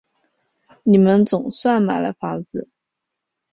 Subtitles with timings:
[0.81, 2.71] 你们总算买了房子